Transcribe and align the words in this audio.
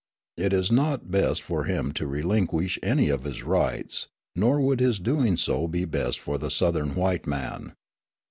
It 0.35 0.51
is 0.51 0.71
not 0.71 1.11
best 1.11 1.43
for 1.43 1.65
him 1.65 1.91
to 1.91 2.07
relinquish 2.07 2.79
any 2.81 3.09
of 3.09 3.23
his 3.23 3.43
rights; 3.43 4.07
nor 4.35 4.59
would 4.59 4.79
his 4.79 4.97
doing 4.97 5.37
so 5.37 5.67
be 5.67 5.85
best 5.85 6.19
for 6.19 6.39
the 6.39 6.49
Southern 6.49 6.95
white 6.95 7.27
man. 7.27 7.73